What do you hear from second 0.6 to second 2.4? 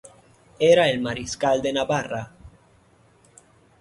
Era el mariscal de Navarra.